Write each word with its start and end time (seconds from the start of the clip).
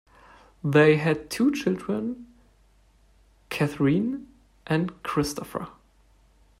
They 0.63 0.97
had 0.97 1.29
two 1.29 1.51
children, 1.51 2.25
Catherine 3.49 4.25
and 4.65 5.03
Christopher. 5.03 5.67